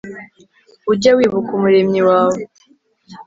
ujye 0.91 1.11
wibuka 1.17 1.49
umuremyi 1.57 2.01
wawe 2.09 2.41